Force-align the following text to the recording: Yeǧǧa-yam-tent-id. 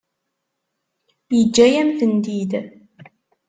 Yeǧǧa-yam-tent-id. 1.37 2.51